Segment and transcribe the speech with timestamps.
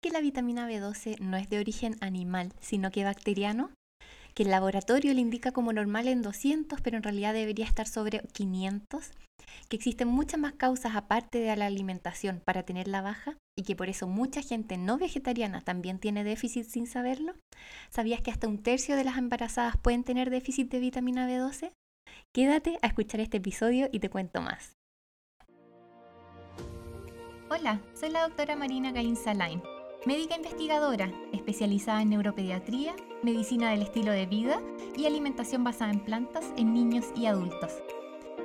[0.00, 3.70] que la vitamina B12 no es de origen animal, sino que bacteriano?
[4.34, 8.20] Que el laboratorio le indica como normal en 200, pero en realidad debería estar sobre
[8.32, 9.10] 500.
[9.68, 13.88] Que existen muchas más causas aparte de la alimentación para tenerla baja y que por
[13.88, 17.34] eso mucha gente no vegetariana también tiene déficit sin saberlo.
[17.90, 21.72] ¿Sabías que hasta un tercio de las embarazadas pueden tener déficit de vitamina B12?
[22.32, 24.74] Quédate a escuchar este episodio y te cuento más.
[27.50, 29.62] Hola, soy la doctora Marina Gainza Salain,
[30.08, 34.58] médica investigadora especializada en neuropediatría, medicina del estilo de vida
[34.96, 37.74] y alimentación basada en plantas en niños y adultos.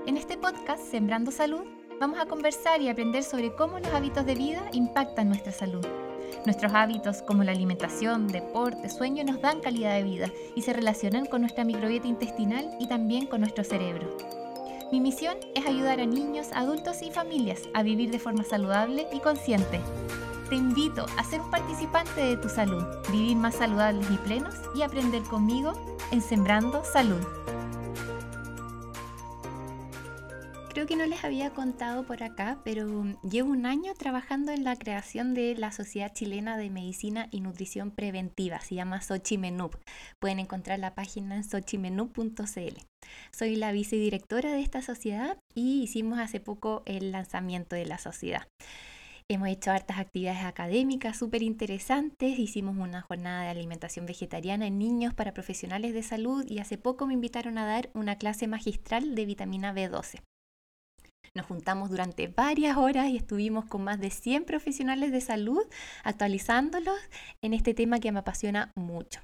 [0.06, 1.64] En este podcast, Sembrando Salud,
[2.02, 5.88] vamos a conversar y aprender sobre cómo los hábitos de vida impactan nuestra salud.
[6.46, 11.28] Nuestros hábitos como la alimentación, deporte, sueño nos dan calidad de vida y se relacionan
[11.28, 14.18] con nuestra microbiota intestinal y también con nuestro cerebro.
[14.92, 19.22] Mi misión es ayudar a niños, adultos y familias a vivir de forma saludable y
[19.22, 19.80] consciente.
[20.50, 24.82] Te invito a ser un participante de tu salud, vivir más saludables y plenos y
[24.82, 25.74] aprender conmigo
[26.12, 27.22] en Sembrando Salud.
[30.74, 34.76] Creo que no les había contado por acá, pero llevo un año trabajando en la
[34.76, 38.60] creación de la Sociedad Chilena de Medicina y Nutrición Preventiva.
[38.60, 39.76] Se llama Sochimenup.
[40.20, 42.82] Pueden encontrar la página en sochimenup.cl.
[43.32, 48.48] Soy la vicedirectora de esta sociedad y hicimos hace poco el lanzamiento de la sociedad.
[49.30, 52.38] Hemos hecho hartas actividades académicas súper interesantes.
[52.40, 57.08] Hicimos una jornada de alimentación vegetariana en niños para profesionales de salud y hace poco
[57.08, 60.22] me invitaron a dar una clase magistral de vitamina B12.
[61.36, 65.64] Nos juntamos durante varias horas y estuvimos con más de 100 profesionales de salud
[66.04, 66.96] actualizándolos
[67.42, 69.20] en este tema que me apasiona mucho.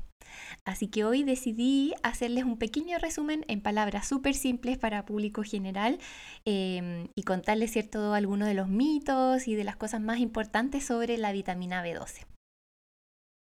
[0.66, 5.99] Así que hoy decidí hacerles un pequeño resumen en palabras súper simples para público general
[6.45, 11.16] em, y contarles cierto algunos de los mitos y de las cosas más importantes sobre
[11.17, 12.25] la vitamina B12.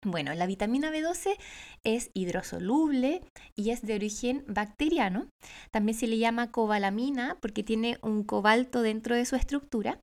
[0.03, 1.37] Bueno, la vitamina B12
[1.85, 3.21] es hidrosoluble
[3.55, 5.29] y es de origen bacteriano.
[5.71, 10.01] También se le llama cobalamina porque tiene un cobalto dentro de su estructura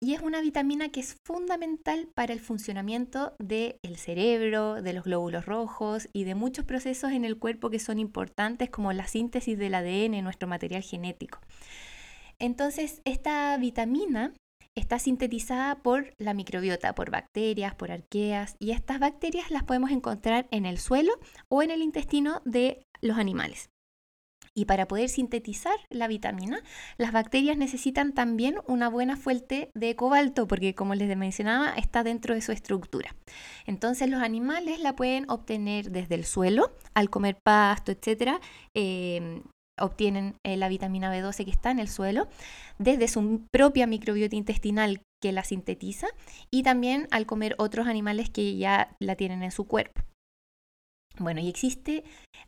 [0.00, 5.46] y es una vitamina que es fundamental para el funcionamiento del cerebro, de los glóbulos
[5.46, 9.74] rojos y de muchos procesos en el cuerpo que son importantes como la síntesis del
[9.74, 11.38] ADN, nuestro material genético.
[12.38, 14.34] Entonces, esta vitamina
[14.78, 20.48] está sintetizada por la microbiota, por bacterias, por arqueas, y estas bacterias las podemos encontrar
[20.50, 21.12] en el suelo
[21.48, 23.70] o en el intestino de los animales.
[24.54, 26.62] Y para poder sintetizar la vitamina,
[26.96, 32.34] las bacterias necesitan también una buena fuente de cobalto, porque como les mencionaba, está dentro
[32.34, 33.14] de su estructura.
[33.66, 38.40] Entonces los animales la pueden obtener desde el suelo, al comer pasto, etc
[39.80, 42.28] obtienen eh, la vitamina B12 que está en el suelo,
[42.78, 46.08] desde su propia microbiota intestinal que la sintetiza
[46.50, 50.02] y también al comer otros animales que ya la tienen en su cuerpo.
[51.18, 52.04] Bueno, y existe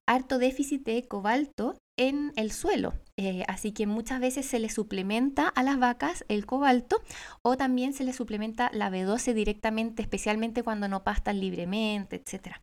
[0.08, 5.48] harto déficit de cobalto en el suelo, eh, así que muchas veces se le suplementa
[5.48, 7.02] a las vacas el cobalto
[7.42, 12.56] o también se le suplementa la B12 directamente, especialmente cuando no pastan libremente, etc.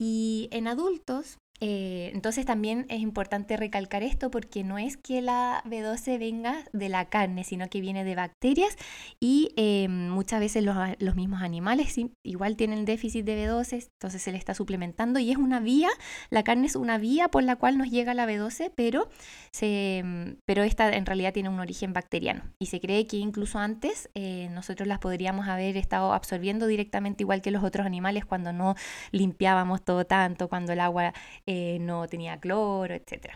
[0.00, 5.62] Y en adultos eh, entonces también es importante recalcar esto porque no es que la
[5.66, 8.76] B12 venga de la carne, sino que viene de bacterias
[9.20, 10.76] y eh, muchas veces los,
[11.14, 15.60] mismos animales igual tienen déficit de B12, entonces se le está suplementando y es una
[15.60, 15.90] vía,
[16.30, 19.08] la carne es una vía por la cual nos llega la B12, pero,
[19.52, 20.02] se,
[20.46, 24.48] pero esta en realidad tiene un origen bacteriano y se cree que incluso antes eh,
[24.52, 28.76] nosotros las podríamos haber estado absorbiendo directamente igual que los otros animales cuando no
[29.10, 31.12] limpiábamos todo tanto, cuando el agua
[31.52, 33.34] eh, no tenía cloro, etc.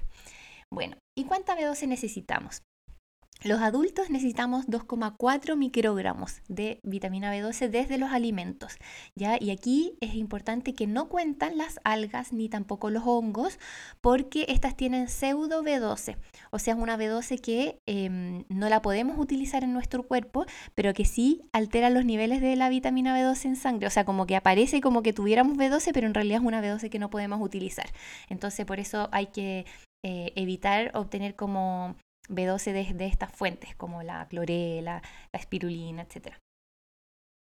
[0.70, 2.62] Bueno, ¿y cuánta B12 necesitamos?
[3.42, 8.78] Los adultos necesitamos 2,4 microgramos de vitamina B12 desde los alimentos,
[9.14, 9.36] ¿ya?
[9.38, 13.58] Y aquí es importante que no cuentan las algas ni tampoco los hongos,
[14.00, 16.16] porque estas tienen pseudo B12,
[16.52, 20.94] o sea, es una B12 que em, no la podemos utilizar en nuestro cuerpo, pero
[20.94, 24.36] que sí altera los niveles de la vitamina B12 en sangre, o sea, como que
[24.36, 27.90] aparece como que tuviéramos B12, pero en realidad es una B12 que no podemos utilizar.
[28.30, 29.66] Entonces, por eso hay que
[30.02, 31.96] eh, evitar obtener como
[32.28, 36.34] B12 de, estas fuentes, como la clorela, la espirulina, etc.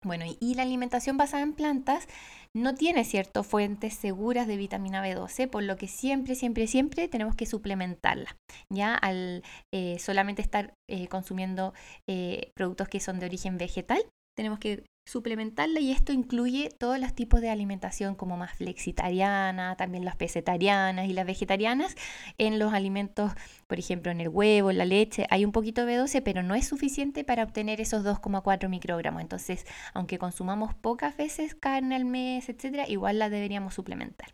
[0.03, 2.07] Bueno, y, la alimentación basada en plantas
[2.53, 7.35] no tiene ciertas fuentes seguras de vitamina B12, por lo que siempre, siempre, siempre tenemos
[7.35, 8.37] que suplementarla.
[8.69, 9.43] Ya al
[9.73, 11.73] eh, solamente estar eh, consumiendo
[12.07, 14.01] eh, productos que son de origen vegetal,
[14.37, 20.03] tenemos que suplementarla y esto incluye todos los tipos de alimentación como más flexitariana, también
[20.03, 21.95] las pescetarianas y las vegetarianas.
[22.37, 23.31] En los alimentos,
[23.67, 26.55] por ejemplo, en el huevo, en la leche, hay un poquito de B12, pero no
[26.55, 29.21] es suficiente para obtener esos 2,4 microgramos.
[29.21, 34.33] Entonces, aunque consumamos pocas veces carne al mes, etcétera, igual la deberíamos suplementar.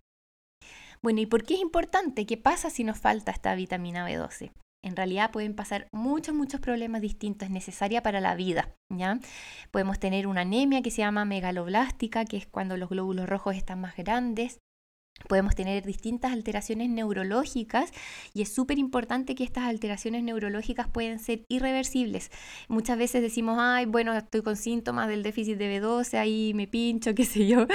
[1.01, 2.25] Bueno, ¿y por qué es importante?
[2.25, 4.51] ¿Qué pasa si nos falta esta vitamina B12?
[4.83, 9.19] En realidad pueden pasar muchos, muchos problemas distintos, es necesaria para la vida, ¿ya?
[9.69, 13.81] Podemos tener una anemia que se llama megaloblástica, que es cuando los glóbulos rojos están
[13.81, 14.59] más grandes,
[15.27, 17.91] Podemos tener distintas alteraciones neurológicas
[18.33, 22.31] y es súper importante que estas alteraciones neurológicas pueden ser irreversibles.
[22.67, 27.13] Muchas veces decimos, ay, bueno, estoy con síntomas del déficit de B12, ahí me pincho,
[27.15, 27.67] qué sé yo,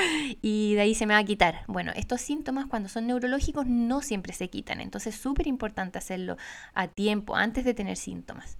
[0.42, 1.62] y de ahí se me va a quitar.
[1.66, 6.36] Bueno, estos síntomas cuando son neurológicos no siempre se quitan, entonces es súper importante hacerlo
[6.74, 8.56] a tiempo, antes de tener síntomas.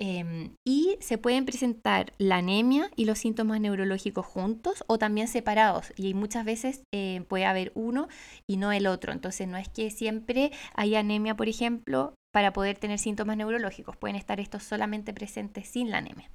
[0.00, 5.92] Em, y se pueden presentar la anemia y los síntomas neurológicos juntos o también separados.
[5.96, 8.06] Y muchas veces eh, puede haber uno
[8.46, 9.12] y no el otro.
[9.12, 13.96] Entonces no es que siempre hay anemia, por ejemplo, para poder tener síntomas neurológicos.
[13.96, 16.30] Pueden estar estos solamente presentes sin la anemia.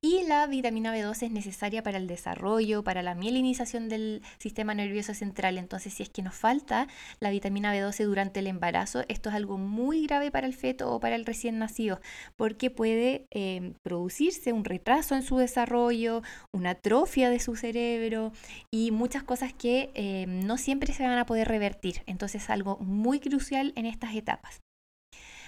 [0.00, 5.14] Y la vitamina B12 es necesaria para el desarrollo, para la mielinización del sistema nervioso
[5.14, 5.58] central.
[5.58, 6.86] Entonces, si es que nos falta
[7.20, 11.00] la vitamina B12 durante el embarazo, esto es algo muy grave para el feto o
[11.00, 12.00] para el recién nacido,
[12.36, 16.22] porque puede eh, producirse un retraso en su desarrollo,
[16.54, 18.32] una atrofia de su cerebro
[18.72, 22.02] y muchas cosas que eh, no siempre se van a poder revertir.
[22.06, 24.60] Entonces, es algo muy crucial en estas etapas.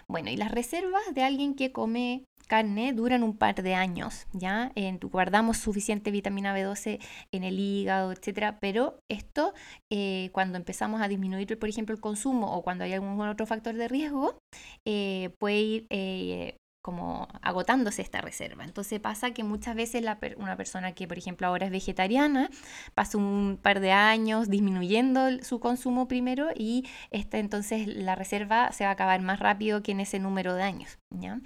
[0.09, 4.73] Bueno, y las reservas de alguien que come carne duran un par de años, ¿ya?
[5.03, 6.99] guardamos suficiente vitamina B12
[7.31, 9.55] en el hígado, etcétera, pero esto,
[9.89, 13.77] eh, cuando empezamos a disminuir, por ejemplo, el consumo o cuando hay algún otro factor
[13.77, 14.37] de riesgo,
[14.85, 18.65] eh, puede ir eh, como agotándose esta reserva.
[18.65, 20.03] Entonces pasa que muchas veces
[20.37, 22.51] una persona que, por ejemplo, ahora es vegetariana,
[22.95, 28.85] pasa un par de años disminuyendo su consumo primero y esta, entonces la reserva se
[28.85, 30.99] va a acabar más rápido que en ese número de años.
[31.11, 31.39] ¿ya?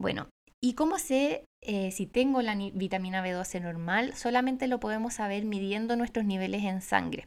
[0.00, 0.28] Bueno,
[0.60, 4.14] ¿y cómo sé eh, si tengo la vitamina B12 normal?
[4.14, 7.26] Solamente lo podemos saber midiendo nuestros niveles en sangre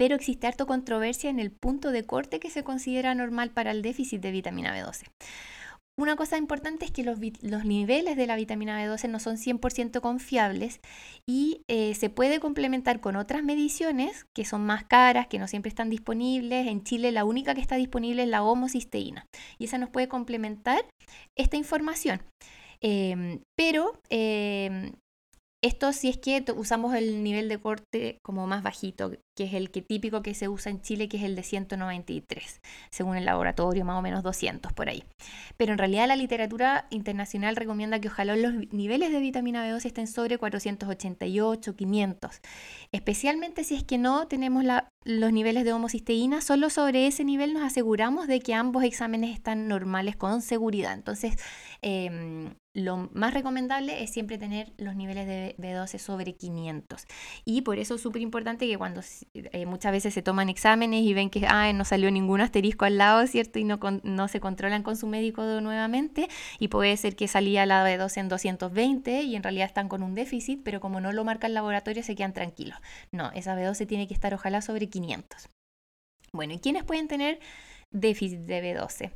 [0.00, 3.82] pero existe harto controversia en el punto de corte que se considera normal para el
[3.82, 5.04] déficit de vitamina B12.
[6.00, 7.18] Una cosa importante es que los,
[7.66, 10.80] niveles de la vitamina B12 no son 100% confiables
[11.28, 15.68] y eh, se puede complementar con otras mediciones que son más caras, que no siempre
[15.68, 16.68] están disponibles.
[16.68, 19.26] En Chile la única que está disponible es la homocisteína
[19.58, 20.86] y esa nos puede complementar
[21.36, 22.22] esta información.
[22.80, 24.92] Em, pero em,
[25.62, 29.70] esto si es que usamos el nivel de corte como más bajito, que es el
[29.70, 32.60] que típico que se usa en Chile, que es el de 193,
[32.90, 35.02] según el laboratorio, más o menos 200 por ahí.
[35.56, 40.08] Pero en realidad la literatura internacional recomienda que ojalá los niveles de vitamina B12 estén
[40.08, 42.40] sobre 488, 500.
[42.92, 44.62] Especialmente si es que no tenemos
[45.04, 49.68] los niveles de homocisteína, solo sobre ese nivel nos aseguramos de que ambos exámenes están
[49.68, 50.92] normales con seguridad.
[50.92, 51.36] Entonces,
[51.80, 57.04] em, lo más recomendable es siempre tener los niveles de B12 sobre 500.
[57.44, 59.02] Y por eso es súper importante que cuando
[59.32, 63.26] eh, muchas veces se toman exámenes y ven que no salió ningún asterisco al lado,
[63.28, 63.58] ¿cierto?
[63.60, 66.28] Y no, no se controlan con su médico nuevamente.
[66.58, 70.14] Y puede ser que salía la B12 en 220 y en realidad están con un
[70.14, 72.78] déficit, pero como no lo marca el laboratorio se quedan tranquilos.
[73.12, 75.48] No, esa B12 tiene que estar ojalá sobre 500.
[76.32, 77.38] Bueno, ¿y quiénes pueden tener
[77.90, 79.12] déficit de B12?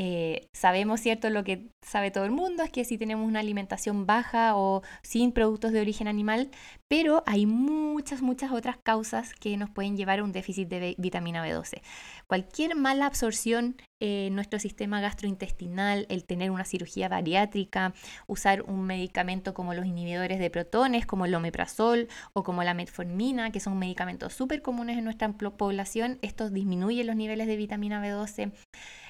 [0.00, 1.28] Eh, sabemos, ¿cierto?
[1.28, 5.32] Lo que sabe todo el mundo es que si tenemos una alimentación baja o sin
[5.32, 6.50] productos de origen animal,
[6.86, 11.44] pero hay muchas, muchas otras causas que nos pueden llevar a un déficit de vitamina
[11.44, 11.82] B12.
[12.28, 17.92] Cualquier mala absorción en nuestro sistema gastrointestinal, el tener una cirugía bariátrica,
[18.28, 23.50] usar un medicamento como los inhibidores de protones, como el omeprazol o como la metformina,
[23.50, 28.52] que son medicamentos súper comunes en nuestra población, estos disminuyen los niveles de vitamina B12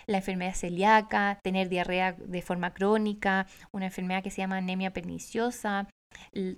[0.09, 5.89] la enfermedad celíaca, tener diarrea de forma crónica, una enfermedad que se llama anemia perniciosa,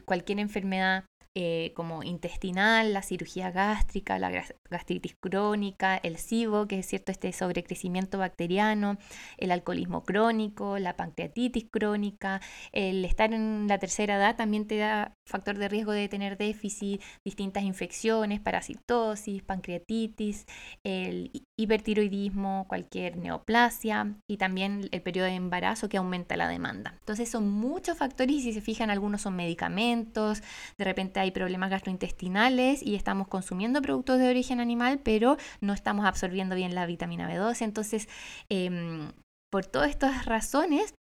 [0.07, 1.04] cualquier enfermedad
[1.37, 4.33] eh, como intestinal, la cirugía gástrica, la
[4.69, 8.99] gastritis crónica, el SIBO, que es cierto este sobrecrecimiento bacteriano,
[9.39, 12.41] el alcoholismo crónico, la pancreatitis crónica,
[12.73, 17.01] el estar en la tercera edad también te da factor de riesgo de tener déficit,
[17.25, 20.47] distintas infecciones, parasitosis, pancreatitis,
[20.83, 26.97] el hipertiroidismo, cualquier neoplasia y también el periodo de embarazo que aumenta la demanda.
[26.99, 30.43] Entonces son muchos factores y si se fijan algunos son medicamentos,
[30.77, 36.05] de repente hay problemas gastrointestinales y estamos consumiendo productos de origen animal, pero no estamos
[36.07, 37.62] absorbiendo bien la vitamina B12.
[37.62, 38.09] Entonces,
[38.49, 39.12] em,
[39.50, 40.95] por todas estas razones,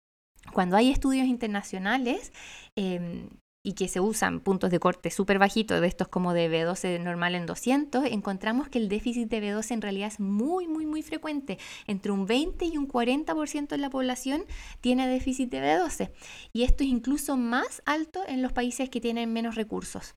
[0.54, 2.32] cuando hay estudios internacionales,
[2.76, 3.30] em,
[3.70, 7.36] y que se usan puntos de corte súper bajitos, de estos como de B12 normal
[7.36, 11.60] en 200, encontramos que el déficit de B12 en realidad es muy, muy, muy frecuente.
[11.86, 14.46] Entre un 20 y un 40% de la población
[14.82, 16.10] tiene déficit de B12.
[16.52, 20.16] Y esto es incluso más alto en los países que tienen menos recursos.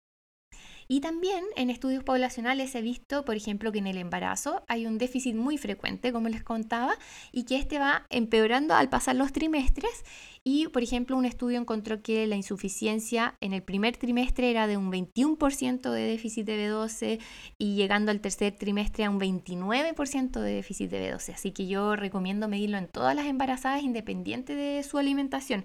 [0.93, 4.99] Y también en estudios poblacionales he visto, por ejemplo, que en el embarazo hay un
[4.99, 6.99] déficit muy frecuente, como les contaba,
[7.33, 10.05] y que este va empeorando al pasar los trimestres.
[10.45, 14.77] Y, por ejemplo, un estudio encontró que la insuficiencia en el primer trimestre era de
[14.77, 17.21] un 21% de déficit de B12
[17.57, 21.33] y llegando al tercer trimestre a un 29% de déficit de B12.
[21.33, 25.65] Así que yo recomiendo medirlo en todas las embarazadas independiente de su alimentación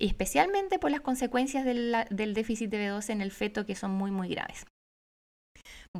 [0.00, 4.10] especialmente por las consecuencias del, del déficit de B12 en el feto que son muy,
[4.10, 4.66] muy graves.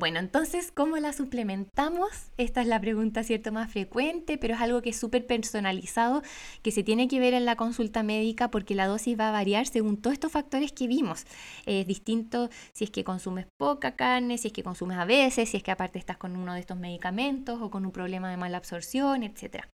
[0.01, 2.09] Bueno, entonces, ¿cómo la suplementamos?
[2.37, 6.23] Esta es la pregunta, ¿cierto?, más frecuente, pero es algo que es súper personalizado,
[6.63, 9.67] que se tiene que ver en la consulta médica porque la dosis va a variar
[9.67, 11.25] según todos estos factores que vimos.
[11.67, 15.57] Es distinto si es que consumes poca carne, si es que consumes a veces, si
[15.57, 18.57] es que aparte estás con uno de estos medicamentos o con un problema de mala
[18.57, 19.65] absorción, etc.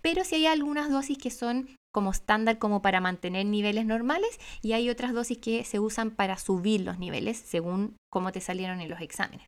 [0.00, 4.72] Pero si hay algunas dosis que son como estándar como para mantener niveles normales y
[4.72, 8.88] hay otras dosis que se usan para subir los niveles según cómo te salieron en
[8.88, 9.46] los exámenes.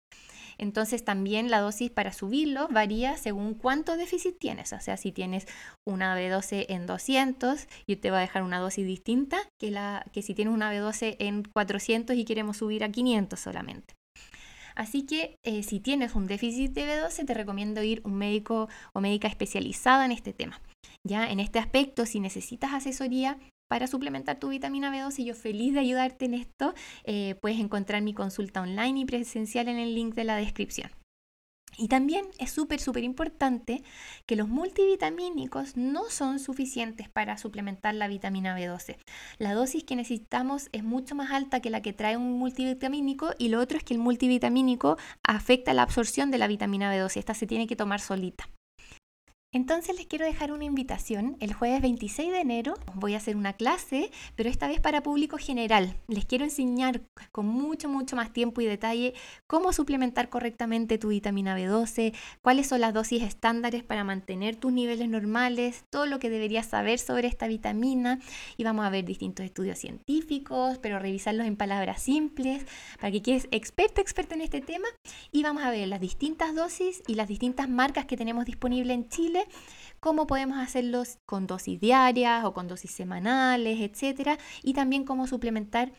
[0.59, 4.73] Entonces también la dosis para subirlo varía según cuánto déficit tienes.
[4.73, 5.47] O sea, si tienes
[5.87, 10.23] una B12 en 200, y te va a dejar una dosis distinta que, la, que
[10.23, 13.95] si tienes una B12 en 400 y queremos subir a 500 solamente.
[14.75, 18.69] Así que eh, si tienes un déficit de B12, te recomiendo ir a un médico
[18.93, 20.61] o médica especializada en este tema.
[21.03, 25.81] Ya en este aspecto, si necesitas asesoría para suplementar tu vitamina B12, yo feliz de
[25.81, 30.25] ayudarte en esto, eh, puedes encontrar mi consulta online y presencial en el link de
[30.25, 30.91] la descripción.
[31.79, 33.83] Y también es súper, súper importante
[34.25, 38.97] que los multivitamínicos no son suficientes para suplementar la vitamina B12.
[39.39, 43.49] La dosis que necesitamos es mucho más alta que la que trae un multivitamínico y
[43.49, 47.19] lo otro es que el multivitamínico afecta la absorción de la vitamina B12.
[47.19, 48.49] Esta se tiene que tomar solita.
[49.57, 51.39] Entonces les quiero dejar una invitación.
[51.41, 55.39] El jueves 26 de enero voy a hacer una clase, pero esta vez para público
[55.39, 55.97] general.
[56.09, 57.01] Les quiero enseñar
[57.33, 59.15] con mucho, mucho más tiempo y detalle
[59.47, 65.09] cómo suplementar correctamente tu vitamina B12, cuáles son las dosis estándares para mantener tus niveles
[65.09, 68.21] normales, todo lo que deberías saber sobre esta vitamina.
[68.59, 72.67] Y vamos a ver distintos estudios científicos, pero revisarlos en palabras simples,
[73.01, 74.89] para que quedes experto, experto en este tema.
[75.33, 79.09] Y vamos a ver las distintas dosis y las distintas marcas que tenemos disponibles en
[79.09, 79.46] Chile
[80.01, 85.93] cómo podemos hacerlos con dosis diarias o con dosis semanales, etcétera, y también cómo suplementar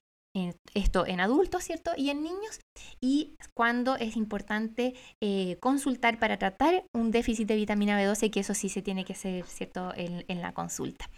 [0.75, 1.91] esto en adultos, ¿cierto?
[1.97, 2.59] Y en niños,
[3.01, 8.53] y cuándo es importante eh, consultar para tratar un déficit de vitamina B12, que eso
[8.53, 11.09] sí se tiene que hacer, ¿cierto?, en la consulta.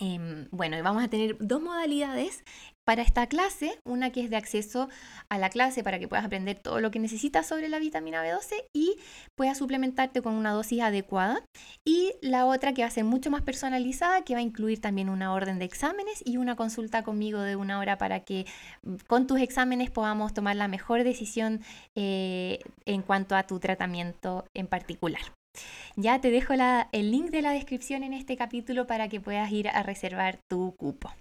[0.00, 2.44] Em, bueno, vamos a tener dos modalidades
[2.84, 4.88] para esta clase, una que es de acceso
[5.28, 8.64] a la clase para que puedas aprender todo lo que necesitas sobre la vitamina B12
[8.72, 8.96] y
[9.36, 11.44] puedas suplementarte con una dosis adecuada.
[11.84, 15.10] Y la otra que va a ser mucho más personalizada, que va a incluir también
[15.10, 18.46] una orden de exámenes y una consulta conmigo de una hora para que
[18.82, 21.60] mm, con tus exámenes podamos tomar la mejor decisión
[21.94, 25.20] eh, en cuanto a tu tratamiento en particular.
[26.00, 26.52] Ya te dejo
[26.92, 30.76] el link de la descripción en este capítulo para que puedas ir a reservar tu
[30.76, 31.12] cupo.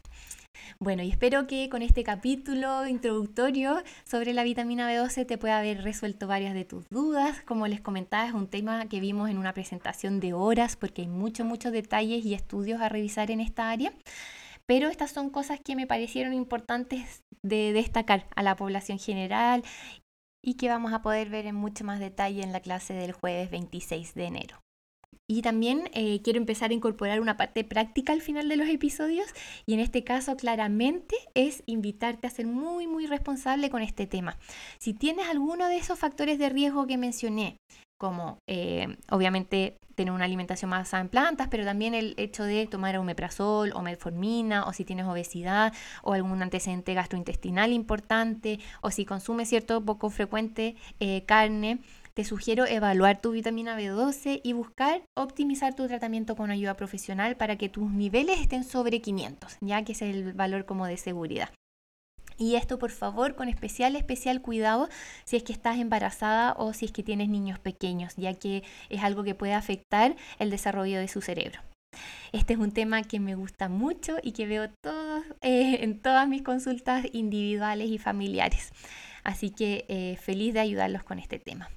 [0.80, 5.84] Bueno, y espero que con este capítulo introductorio sobre la vitamina B12 te pueda haber
[5.84, 7.42] resuelto varias de tus dudas.
[7.42, 11.08] Como les comentaba, es un tema que vimos en una presentación de horas porque hay
[11.08, 13.92] muchos, muchos detalles y estudios a revisar en esta área.
[14.68, 19.64] Pero estas son cosas que me parecieron importantes de destacar a la población general
[20.48, 23.52] y que vamos a poder ver en mucho más detalle en la clase del jueves
[23.52, 24.62] 26 de enero.
[25.30, 29.28] Y también eh, quiero empezar a incorporar una parte práctica al final de los episodios
[29.66, 34.38] y en este caso claramente es invitarte a ser muy muy responsable con este tema.
[34.80, 37.58] Si tienes alguno de esos factores de riesgo que mencioné,
[37.98, 42.68] como eh, obviamente tener una alimentación más basada en plantas, pero también el hecho de
[42.68, 45.74] tomar omeprazol o metformina, o si tienes obesidad
[46.04, 51.80] o algún antecedente gastrointestinal importante, o si consumes cierto poco frecuente eh, carne,
[52.14, 57.58] te sugiero evaluar tu vitamina B12 y buscar optimizar tu tratamiento con ayuda profesional para
[57.58, 61.50] que tus niveles estén sobre 500, ya que es el valor como de seguridad.
[62.38, 64.90] Y esto por favor con especial, especial cuidado
[65.26, 69.04] si es que estás embarazada o si es que tienes niños pequeños, ya que es
[69.04, 71.62] algo que puede afectar el desarrollo de su cerebro.
[72.32, 76.28] Este es un tema que me gusta mucho y que veo todos, eh, en todas
[76.28, 78.72] mis consultas individuales y familiares.
[79.28, 81.70] Así que eh, feliz de ayudarlos con este tema.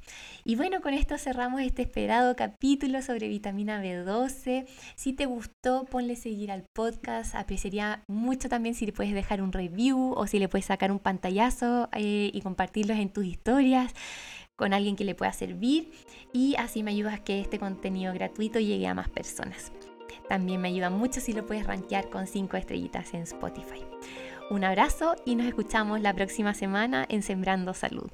[0.45, 4.69] Y bueno, con esto cerramos este esperado capítulo sobre vitamina B12.
[4.95, 7.35] Si te gustó, ponle seguir al podcast.
[7.35, 11.01] Apreciaría mucho también si le puedes dejar un review o si le puedes sacar un
[11.01, 13.93] pantallazo eh, y compartirlos en tus historias
[14.55, 15.91] con alguien que le pueda servir
[16.33, 19.73] y así me ayudas a que este contenido gratuito llegue a más personas.
[20.29, 23.85] También me ayuda mucho si lo puedes rankear con 5 estrellitas en Spotify.
[24.51, 28.11] Un abrazo y nos escuchamos la próxima semana en Sembrando Salud.